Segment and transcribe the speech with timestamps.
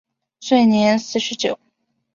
[0.39, 1.59] 卒年四十九。